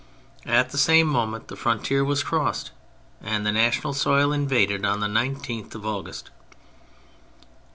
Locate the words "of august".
5.75-6.31